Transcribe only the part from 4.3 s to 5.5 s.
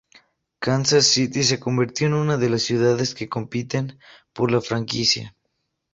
por la franquicia.